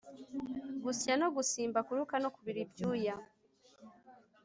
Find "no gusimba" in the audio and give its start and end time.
1.21-1.79